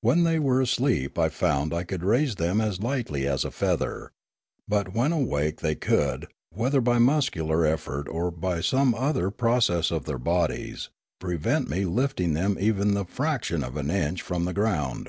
[0.00, 4.12] When they were asleep I found I could raise them as lightly as a feather,
[4.68, 10.04] but when awake they could, whether by muscular effort or by some other process of
[10.04, 15.08] their bodies, prevent me lifting thetfl even the fraction of an inch from the ground.